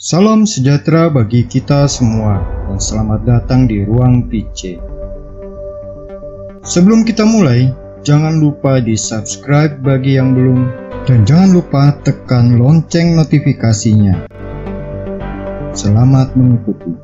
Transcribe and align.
Salam 0.00 0.48
sejahtera 0.48 1.12
bagi 1.12 1.44
kita 1.44 1.84
semua 1.84 2.40
dan 2.64 2.80
selamat 2.80 3.20
datang 3.20 3.68
di 3.68 3.84
Ruang 3.84 4.32
PC. 4.32 4.80
Sebelum 6.64 7.04
kita 7.04 7.28
mulai, 7.28 7.68
jangan 8.00 8.40
lupa 8.40 8.80
di 8.80 8.96
subscribe 8.96 9.76
bagi 9.84 10.16
yang 10.16 10.32
belum 10.32 10.60
dan 11.04 11.28
jangan 11.28 11.52
lupa 11.52 12.00
tekan 12.00 12.56
lonceng 12.56 13.12
notifikasinya. 13.12 14.24
Selamat 15.76 16.32
mengikuti. 16.32 16.96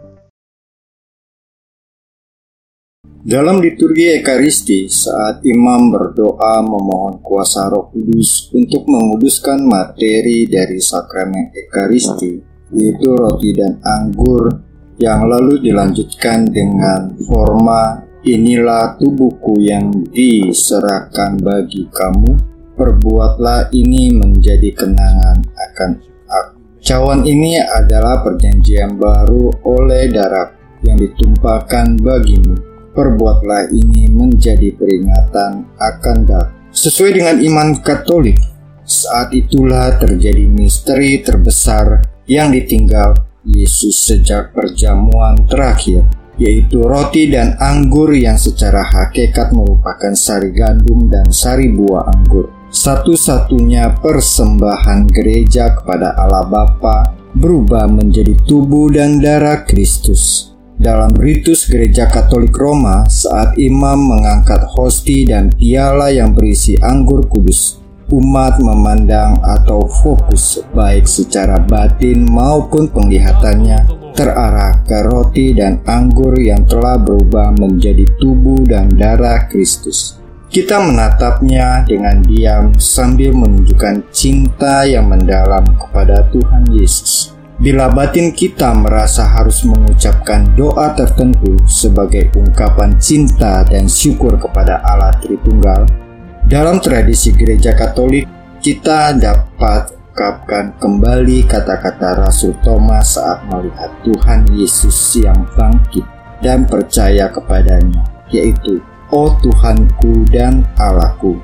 Dalam 3.29 3.61
liturgi 3.61 4.25
Ekaristi, 4.25 4.89
saat 4.89 5.45
imam 5.45 5.93
berdoa 5.93 6.65
memohon 6.65 7.21
kuasa 7.21 7.69
Roh 7.69 7.93
Kudus 7.93 8.49
untuk 8.57 8.89
menguduskan 8.89 9.69
materi 9.69 10.49
dari 10.49 10.81
sakramen 10.81 11.53
Ekaristi, 11.53 12.56
yaitu 12.73 13.15
roti 13.15 13.55
dan 13.55 13.79
anggur, 13.83 14.51
yang 14.97 15.29
lalu 15.29 15.61
dilanjutkan 15.61 16.49
dengan 16.49 17.15
forma 17.29 18.01
inilah 18.25 18.97
tubuhku 18.99 19.61
yang 19.61 19.93
diserahkan 20.11 21.39
bagi 21.39 21.87
kamu, 21.93 22.33
perbuatlah 22.75 23.71
ini 23.71 24.17
menjadi 24.17 24.73
kenangan 24.75 25.45
akan 25.55 25.91
aku. 26.27 26.57
Cawan 26.83 27.23
ini 27.27 27.59
adalah 27.61 28.23
perjanjian 28.23 28.97
baru 28.97 29.51
oleh 29.67 30.11
darah 30.11 30.51
yang 30.83 30.97
ditumpahkan 30.97 31.99
bagimu 31.99 32.77
perbuatlah 32.97 33.69
ini 33.77 34.09
menjadi 34.09 34.73
peringatan 34.73 35.69
akan 35.77 36.17
dak. 36.25 36.49
Sesuai 36.73 37.21
dengan 37.21 37.37
iman 37.45 37.69
Katolik, 37.85 38.41
saat 38.89 39.37
itulah 39.37 40.01
terjadi 40.01 40.49
misteri 40.49 41.21
terbesar 41.21 42.16
yang 42.27 42.51
ditinggal 42.51 43.15
Yesus 43.47 43.95
sejak 43.95 44.51
perjamuan 44.51 45.39
terakhir, 45.47 46.03
yaitu 46.37 46.83
roti 46.83 47.31
dan 47.31 47.55
anggur 47.63 48.11
yang 48.11 48.35
secara 48.35 48.83
hakikat 48.83 49.55
merupakan 49.55 50.13
sari 50.19 50.51
gandum 50.51 51.07
dan 51.07 51.31
sari 51.31 51.71
buah 51.71 52.11
anggur. 52.11 52.51
Satu-satunya 52.67 54.03
persembahan 54.03 55.07
gereja 55.09 55.79
kepada 55.79 56.19
Allah 56.19 56.45
Bapa 56.51 57.15
berubah 57.39 57.87
menjadi 57.87 58.35
tubuh 58.43 58.91
dan 58.91 59.23
darah 59.23 59.63
Kristus. 59.63 60.53
Dalam 60.77 61.09
ritus 61.17 61.65
gereja 61.73 62.05
Katolik 62.05 62.53
Roma, 62.53 63.09
saat 63.09 63.57
imam 63.57 64.13
mengangkat 64.13 64.61
hosti 64.77 65.25
dan 65.25 65.49
piala 65.49 66.13
yang 66.13 66.37
berisi 66.37 66.77
anggur 66.77 67.25
kudus, 67.25 67.81
umat 68.07 68.63
memandang 68.63 69.35
atau 69.43 69.83
fokus 70.03 70.63
baik 70.71 71.11
secara 71.11 71.59
batin 71.59 72.23
maupun 72.23 72.87
penglihatannya 72.87 73.83
terarah 74.15 74.81
ke 74.87 74.99
roti 75.11 75.53
dan 75.53 75.83
anggur 75.85 76.33
yang 76.39 76.63
telah 76.65 76.97
berubah 76.97 77.53
menjadi 77.59 78.07
tubuh 78.17 78.63
dan 78.65 78.89
darah 78.95 79.45
Kristus. 79.51 80.17
Kita 80.47 80.79
menatapnya 80.79 81.83
dengan 81.85 82.23
diam 82.23 82.73
sambil 82.79 83.35
menunjukkan 83.35 84.09
cinta 84.15 84.87
yang 84.87 85.11
mendalam 85.11 85.67
kepada 85.75 86.23
Tuhan 86.31 86.71
Yesus. 86.71 87.35
Bila 87.59 87.91
batin 87.91 88.31
kita 88.31 88.71
merasa 88.77 89.27
harus 89.27 89.67
mengucapkan 89.67 90.45
doa 90.55 90.95
tertentu 90.95 91.57
sebagai 91.67 92.31
ungkapan 92.37 92.95
cinta 93.01 93.67
dan 93.67 93.91
syukur 93.91 94.39
kepada 94.39 94.81
Allah 94.85 95.17
Tritunggal, 95.19 96.06
dalam 96.47 96.79
tradisi 96.79 97.35
gereja 97.35 97.75
Katolik 97.75 98.23
kita 98.63 99.15
dapat 99.19 99.91
ungkapkan 100.15 100.79
kembali 100.79 101.45
kata-kata 101.45 102.23
Rasul 102.23 102.55
Thomas 102.63 103.19
saat 103.19 103.43
melihat 103.51 103.91
Tuhan 104.07 104.47
Yesus 104.55 104.97
yang 105.19 105.45
bangkit 105.59 106.07
dan 106.41 106.65
percaya 106.65 107.29
kepadanya, 107.29 108.01
yaitu 108.33 108.81
"Oh 109.13 109.35
Tuhanku 109.43 110.25
dan 110.31 110.65
Allahku." 110.79 111.37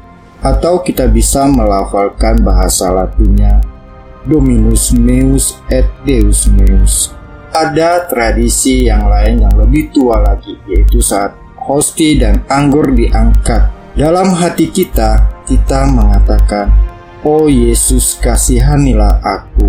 Atau 0.43 0.83
kita 0.83 1.07
bisa 1.07 1.47
melafalkan 1.47 2.43
bahasa 2.43 2.91
Latinnya 2.91 3.63
Dominus 4.23 4.95
meus 4.95 5.59
et 5.67 5.87
Deus 6.07 6.47
meus. 6.47 7.11
Ada 7.53 8.07
tradisi 8.07 8.87
yang 8.87 9.11
lain 9.11 9.45
yang 9.45 9.55
lebih 9.59 9.91
tua 9.91 10.23
lagi, 10.23 10.55
yaitu 10.71 11.03
saat 11.03 11.35
hosti 11.59 12.23
dan 12.23 12.41
anggur 12.49 12.91
diangkat. 12.95 13.82
Dalam 13.93 14.33
hati 14.33 14.73
kita, 14.73 15.21
kita 15.45 15.85
mengatakan, 15.85 16.73
Oh 17.29 17.45
Yesus 17.45 18.17
kasihanilah 18.25 19.21
aku. 19.21 19.69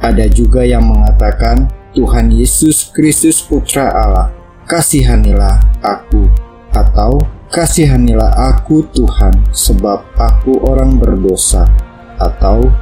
Ada 0.00 0.24
juga 0.32 0.64
yang 0.64 0.88
mengatakan, 0.88 1.68
Tuhan 1.92 2.32
Yesus 2.32 2.88
Kristus 2.88 3.44
Putra 3.44 3.92
Allah, 3.92 4.32
kasihanilah 4.64 5.60
aku. 5.84 6.24
Atau, 6.72 7.20
kasihanilah 7.52 8.32
aku 8.56 8.88
Tuhan, 8.88 9.36
sebab 9.52 10.00
aku 10.16 10.64
orang 10.64 10.96
berdosa. 10.96 11.68
Atau, 12.16 12.72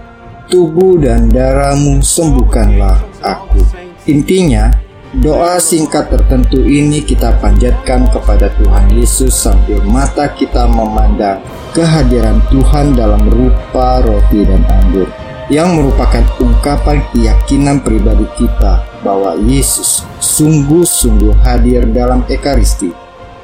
tubuh 0.46 1.02
dan 1.02 1.26
darahmu 1.26 1.98
sembuhkanlah 1.98 3.26
aku. 3.26 3.58
Intinya, 4.06 4.70
doa 5.16 5.56
singkat 5.56 6.12
tertentu 6.12 6.60
ini 6.60 7.00
kita 7.00 7.40
panjatkan 7.40 8.04
kepada 8.12 8.52
Tuhan 8.60 8.92
Yesus 8.92 9.32
sambil 9.32 9.80
mata 9.88 10.28
kita 10.36 10.68
memandang 10.68 11.40
kehadiran 11.72 12.44
Tuhan 12.52 12.92
dalam 12.92 13.24
rupa 13.32 14.04
roti 14.04 14.44
dan 14.44 14.60
anggur 14.68 15.08
yang 15.48 15.78
merupakan 15.78 16.20
ungkapan 16.42 17.00
keyakinan 17.14 17.80
pribadi 17.80 18.26
kita 18.36 18.84
bahwa 19.00 19.38
Yesus 19.46 20.02
sungguh-sungguh 20.18 21.38
hadir 21.46 21.86
dalam 21.94 22.26
Ekaristi. 22.26 22.90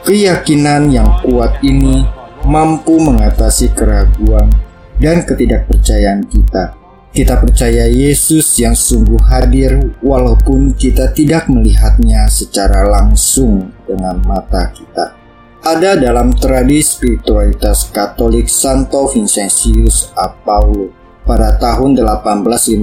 Keyakinan 0.03 0.91
yang 0.91 1.07
kuat 1.23 1.63
ini 1.63 2.03
mampu 2.43 2.99
mengatasi 2.99 3.71
keraguan 3.71 4.51
dan 4.99 5.23
ketidakpercayaan 5.23 6.27
kita 6.27 6.82
kita 7.13 7.37
percaya 7.37 7.85
Yesus 7.93 8.57
yang 8.57 8.73
sungguh 8.73 9.21
hadir 9.29 9.77
walaupun 10.01 10.73
kita 10.73 11.13
tidak 11.13 11.45
melihatnya 11.53 12.25
secara 12.33 12.89
langsung 12.89 13.69
dengan 13.85 14.17
mata 14.25 14.73
kita. 14.73 15.13
Ada 15.63 15.95
dalam 16.01 16.33
tradisi 16.35 16.99
spiritualitas 16.99 17.93
Katolik 17.93 18.49
Santo 18.49 19.07
Vincentius 19.13 20.11
a 20.17 20.33
Paulo 20.33 20.91
pada 21.23 21.55
tahun 21.61 21.95
1856 21.95 22.83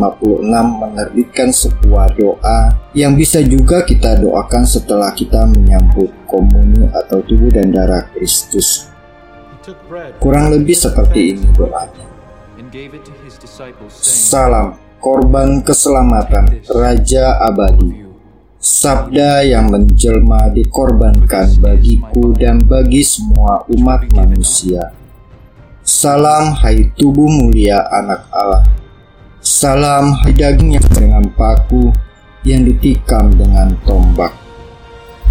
menerbitkan 0.55 1.49
sebuah 1.51 2.07
doa 2.15 2.71
yang 2.95 3.17
bisa 3.17 3.43
juga 3.43 3.83
kita 3.83 4.15
doakan 4.23 4.63
setelah 4.63 5.11
kita 5.11 5.43
menyambut 5.43 6.07
komuni 6.23 6.87
atau 6.93 7.19
tubuh 7.25 7.51
dan 7.51 7.73
darah 7.73 8.07
Kristus. 8.15 8.87
Kurang 10.21 10.53
lebih 10.53 10.77
seperti 10.77 11.35
ini 11.35 11.49
doanya. 11.57 12.07
Salam, 14.03 14.75
korban 14.99 15.63
keselamatan 15.63 16.59
Raja 16.75 17.39
Abadi. 17.39 18.03
Sabda 18.59 19.47
yang 19.47 19.71
menjelma 19.71 20.51
dikorbankan 20.51 21.55
bagiku 21.63 22.35
dan 22.35 22.59
bagi 22.67 22.99
semua 22.99 23.63
umat 23.71 24.11
manusia. 24.11 24.91
Salam 25.87 26.51
hai 26.59 26.91
tubuh 26.99 27.31
mulia 27.31 27.79
anak 27.87 28.27
Allah. 28.35 28.67
Salam 29.39 30.19
hai 30.19 30.35
daging 30.35 30.75
yang 30.75 30.89
dengan 30.91 31.23
paku 31.31 31.95
yang 32.43 32.67
ditikam 32.67 33.31
dengan 33.39 33.71
tombak 33.87 34.35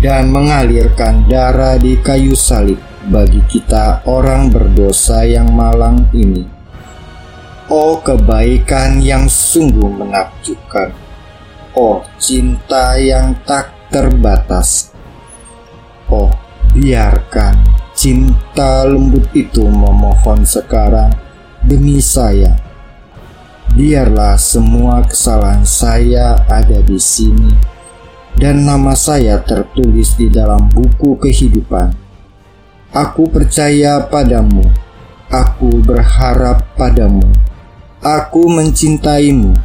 dan 0.01 0.33
mengalirkan 0.33 1.29
darah 1.29 1.77
di 1.77 2.01
kayu 2.01 2.33
salib 2.33 2.81
bagi 3.13 3.45
kita 3.53 4.01
orang 4.09 4.49
berdosa 4.49 5.29
yang 5.29 5.53
malang 5.53 6.09
ini 6.17 6.58
Oh 7.69 8.01
kebaikan 8.01 8.97
yang 9.05 9.29
sungguh 9.29 9.93
menakjubkan. 9.93 10.89
Oh 11.77 12.01
cinta 12.17 12.97
yang 12.97 13.37
tak 13.45 13.69
terbatas. 13.93 14.97
Oh 16.09 16.33
biarkan 16.73 17.61
cinta 17.93 18.89
lembut 18.89 19.29
itu 19.37 19.69
memohon 19.69 20.49
sekarang 20.49 21.13
demi 21.61 22.01
saya. 22.01 22.57
Biarlah 23.77 24.41
semua 24.41 25.05
kesalahan 25.05 25.69
saya 25.69 26.41
ada 26.49 26.81
di 26.81 26.97
sini 26.97 27.53
dan 28.41 28.65
nama 28.65 28.97
saya 28.97 29.45
tertulis 29.45 30.17
di 30.17 30.33
dalam 30.33 30.73
buku 30.73 31.21
kehidupan. 31.21 31.93
Aku 32.97 33.29
percaya 33.29 34.01
padamu, 34.09 34.65
aku 35.29 35.85
berharap 35.85 36.65
padamu 36.73 37.48
Aku 37.99 38.47
mencintaimu, 38.47 39.59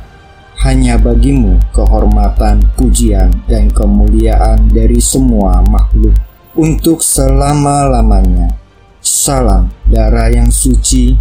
hanya 0.65 0.97
bagimu 0.97 1.61
kehormatan, 1.69 2.65
pujian, 2.73 3.29
dan 3.45 3.69
kemuliaan 3.69 4.73
dari 4.73 4.97
semua 4.97 5.61
makhluk 5.61 6.17
untuk 6.57 7.05
selama-lamanya. 7.05 8.57
Salam 9.05 9.69
darah 9.85 10.33
yang 10.33 10.49
suci 10.49 11.13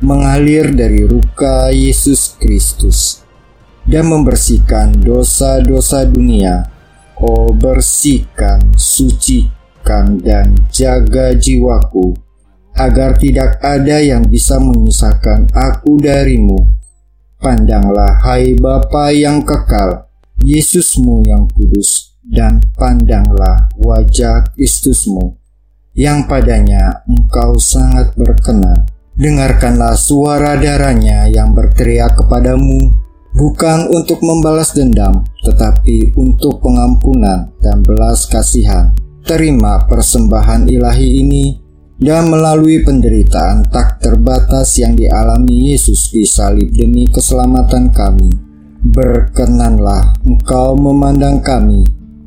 mengalir 0.00 0.72
dari 0.72 1.04
ruka 1.04 1.68
Yesus 1.68 2.32
Kristus. 2.40 3.20
dan 3.84 4.08
membersihkan 4.08 4.96
dosa-dosa 4.96 6.08
dunia. 6.08 6.72
Oh 7.20 7.52
bersihkan, 7.52 8.72
sucikan 8.80 10.16
dan 10.24 10.56
jaga 10.72 11.36
jiwaku, 11.36 12.16
agar 12.74 13.14
tidak 13.18 13.62
ada 13.62 14.02
yang 14.02 14.26
bisa 14.26 14.58
memisahkan 14.58 15.50
aku 15.54 15.98
darimu. 16.02 16.58
Pandanglah 17.38 18.18
hai 18.24 18.56
Bapa 18.56 19.14
yang 19.14 19.44
kekal, 19.44 20.08
Yesusmu 20.42 21.22
yang 21.28 21.46
kudus, 21.52 22.14
dan 22.24 22.58
pandanglah 22.74 23.68
wajah 23.76 24.48
Kristusmu, 24.56 25.36
yang 25.92 26.24
padanya 26.24 27.04
engkau 27.04 27.54
sangat 27.60 28.16
berkenan. 28.16 28.88
Dengarkanlah 29.14 29.94
suara 29.94 30.58
darahnya 30.58 31.30
yang 31.30 31.54
berteriak 31.54 32.18
kepadamu, 32.18 32.90
bukan 33.36 33.86
untuk 33.94 34.18
membalas 34.26 34.74
dendam, 34.74 35.22
tetapi 35.46 36.16
untuk 36.18 36.58
pengampunan 36.58 37.52
dan 37.62 37.78
belas 37.86 38.26
kasihan. 38.26 38.90
Terima 39.22 39.86
persembahan 39.86 40.66
ilahi 40.66 41.08
ini 41.22 41.63
dan 42.04 42.28
melalui 42.28 42.84
penderitaan 42.84 43.64
tak 43.72 43.96
terbatas 44.04 44.76
yang 44.76 44.92
dialami 44.92 45.72
Yesus 45.72 46.12
di 46.12 46.28
salib 46.28 46.68
demi 46.76 47.08
keselamatan 47.08 47.88
kami. 47.88 48.28
Berkenanlah 48.84 50.12
engkau 50.28 50.76
memandang 50.76 51.40
kami 51.40 51.80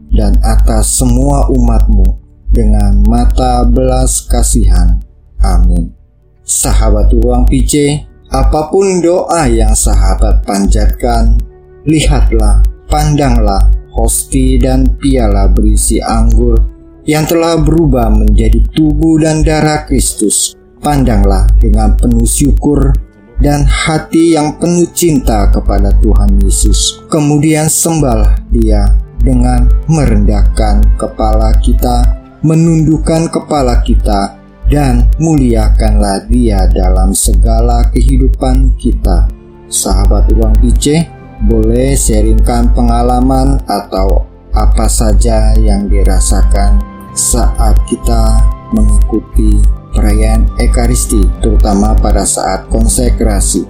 dan 0.09 0.33
atas 0.41 0.97
semua 0.97 1.45
umatmu 1.53 2.18
dengan 2.50 3.06
mata 3.06 3.62
belas 3.69 4.25
kasihan. 4.25 4.97
Amin. 5.45 5.94
Sahabat 6.41 7.13
ruang 7.13 7.45
PC, 7.45 8.01
Apa 8.27 8.74
pun 8.74 9.00
doa 9.00 9.47
yang 9.47 9.71
sahabat 9.71 10.44
panjatkan, 10.44 11.39
lihatlah, 11.88 12.59
pandanglah 12.89 13.71
hosti 13.94 14.59
dan 14.59 14.83
piala 15.00 15.47
berisi 15.47 16.03
anggur 16.03 16.76
yang 17.07 17.24
telah 17.24 17.56
berubah 17.56 18.12
menjadi 18.12 18.59
tubuh 18.75 19.18
dan 19.24 19.42
darah 19.42 19.88
Kristus. 19.88 20.54
Pandanglah 20.77 21.50
dengan 21.57 21.98
penuh 21.98 22.27
syukur 22.27 22.94
dan 23.42 23.65
hati 23.65 24.38
yang 24.38 24.62
penuh 24.62 24.86
cinta 24.94 25.50
kepada 25.50 25.89
Tuhan 26.04 26.38
Yesus. 26.44 27.01
Kemudian 27.09 27.65
sembahlah 27.65 28.38
Dia 28.54 28.86
dengan 29.18 29.65
merendahkan 29.89 31.00
kepala 31.00 31.56
kita, 31.63 32.06
menundukkan 32.45 33.31
kepala 33.33 33.81
kita 33.81 34.38
dan 34.68 35.07
muliakanlah 35.18 36.27
dia 36.27 36.68
dalam 36.69 37.15
segala 37.15 37.88
kehidupan 37.89 38.77
kita. 38.77 39.25
Sahabat 39.68 40.31
Uang 40.36 40.56
IC, 40.63 41.07
boleh 41.48 41.95
sharingkan 41.98 42.71
pengalaman 42.71 43.60
atau 43.68 44.27
apa 44.56 44.88
saja 44.88 45.53
yang 45.60 45.86
dirasakan 45.92 46.87
saat 47.17 47.73
kita 47.89 48.37
mengikuti 48.77 49.57
perayaan 49.89 50.45
Ekaristi, 50.61 51.25
terutama 51.41 51.97
pada 51.97 52.21
saat 52.21 52.69
konsekrasi. 52.69 53.65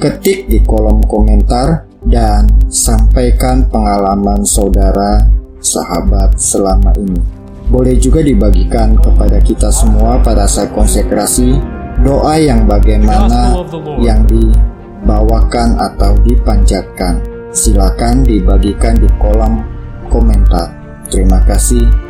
Ketik 0.00 0.48
di 0.48 0.64
kolom 0.64 1.04
komentar 1.04 1.84
dan 2.08 2.48
sampaikan 2.72 3.68
pengalaman 3.68 4.40
saudara 4.48 5.20
sahabat 5.60 6.40
selama 6.40 6.88
ini. 6.96 7.20
Boleh 7.68 8.00
juga 8.00 8.24
dibagikan 8.24 8.96
kepada 8.96 9.36
kita 9.44 9.68
semua 9.68 10.16
pada 10.24 10.48
saat 10.48 10.72
konsekrasi 10.72 11.60
doa 12.00 12.40
yang 12.40 12.64
bagaimana 12.64 13.60
yang 14.00 14.24
dibawakan 14.24 15.76
atau 15.76 16.16
dipanjatkan. 16.24 17.20
Silakan 17.52 18.24
dibagikan 18.24 18.96
di 18.96 19.06
kolom 19.20 19.60
komentar. 20.08 20.72
Terima 21.12 21.44
kasih. 21.44 22.09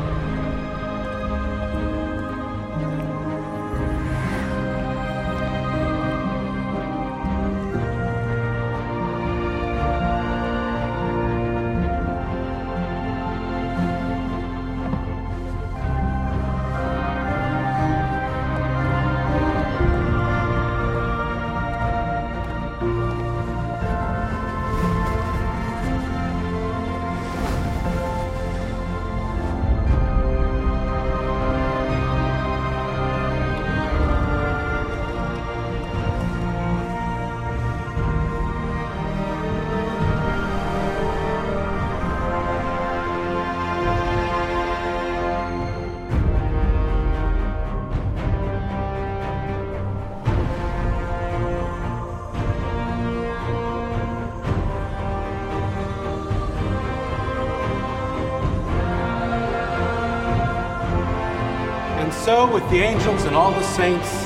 With 62.51 62.69
the 62.69 62.79
angels 62.79 63.23
and 63.23 63.35
all 63.35 63.51
the 63.51 63.63
saints 63.63 64.25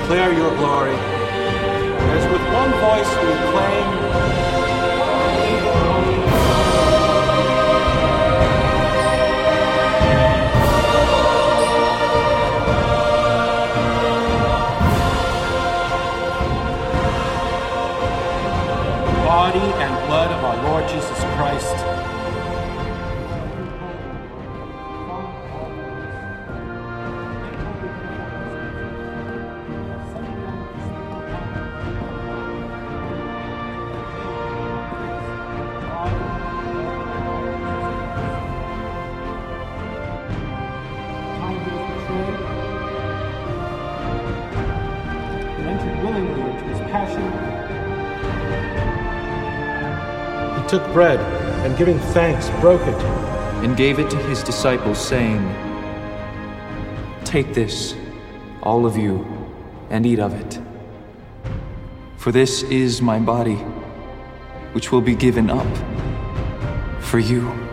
declare 0.00 0.32
your 0.34 0.54
glory. 0.56 0.92
As 0.92 2.24
with 2.30 2.42
one 2.52 2.70
voice 2.84 3.08
we 3.22 3.32
acclaim, 3.32 3.86
body 19.24 19.58
and 19.58 20.06
blood 20.08 20.30
of 20.30 20.44
our 20.44 20.62
Lord 20.64 20.88
Jesus 20.88 21.18
Christ 21.36 21.93
took 50.74 50.92
bread, 50.92 51.20
and 51.64 51.76
giving 51.78 52.00
thanks, 52.12 52.50
broke 52.60 52.80
it, 52.82 53.00
and 53.62 53.76
gave 53.76 54.00
it 54.00 54.10
to 54.10 54.16
his 54.16 54.42
disciples, 54.42 54.98
saying, 54.98 55.40
Take 57.24 57.54
this, 57.54 57.94
all 58.60 58.84
of 58.84 58.96
you, 58.96 59.24
and 59.90 60.04
eat 60.04 60.18
of 60.18 60.34
it. 60.34 60.60
For 62.16 62.32
this 62.32 62.64
is 62.64 63.00
my 63.00 63.20
body, 63.20 63.56
which 64.72 64.90
will 64.90 65.00
be 65.00 65.14
given 65.14 65.48
up 65.48 65.76
for 67.00 67.20
you. 67.20 67.63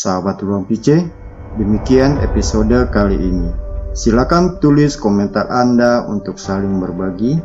Sahabat 0.00 0.40
ruang 0.40 0.64
PC, 0.64 1.04
demikian 1.60 2.16
episode 2.24 2.88
kali 2.88 3.20
ini. 3.20 3.52
Silakan 3.92 4.56
tulis 4.56 4.96
komentar 4.96 5.44
Anda 5.52 6.08
untuk 6.08 6.40
saling 6.40 6.80
berbagi. 6.80 7.36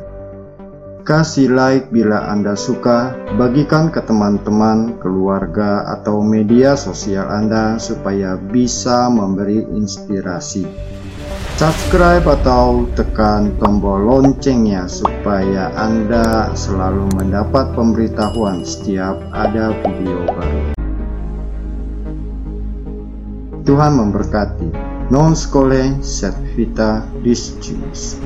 Kasih 1.03 1.51
like 1.51 1.91
bila 1.91 2.31
Anda 2.31 2.55
suka, 2.55 3.11
bagikan 3.35 3.91
ke 3.91 3.99
teman-teman, 3.99 4.95
keluarga, 5.03 5.83
atau 5.99 6.23
media 6.23 6.79
sosial 6.79 7.27
Anda 7.27 7.75
supaya 7.75 8.39
bisa 8.39 9.11
memberi 9.11 9.59
inspirasi 9.75 10.95
subscribe 11.55 12.27
atau 12.27 12.83
tekan 12.99 13.55
tombol 13.63 14.03
loncengnya 14.03 14.91
supaya 14.91 15.71
Anda 15.79 16.51
selalu 16.51 17.15
mendapat 17.15 17.71
pemberitahuan 17.79 18.67
setiap 18.67 19.15
ada 19.31 19.71
video 19.79 20.27
baru. 20.35 20.74
Tuhan 23.65 23.97
memberkati. 23.97 24.69
Non 25.09 25.33
scole 25.33 25.97
set 26.05 26.37
vita 26.53 27.01
discimus. 27.25 28.21